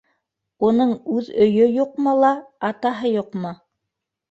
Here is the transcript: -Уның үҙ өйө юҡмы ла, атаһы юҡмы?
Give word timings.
-Уның 0.69 0.93
үҙ 1.17 1.29
өйө 1.47 1.67
юҡмы 1.75 2.17
ла, 2.25 2.33
атаһы 2.73 3.15
юҡмы? 3.21 3.55